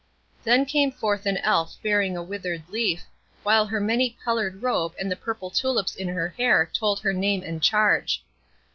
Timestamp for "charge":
7.61-8.25